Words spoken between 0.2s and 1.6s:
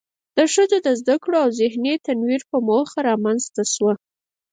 د ښځو د زده کړو او